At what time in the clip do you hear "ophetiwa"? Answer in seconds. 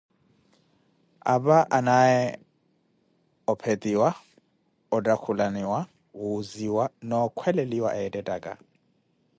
3.51-4.09